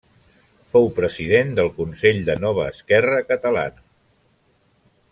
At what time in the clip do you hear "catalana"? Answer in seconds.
3.33-3.87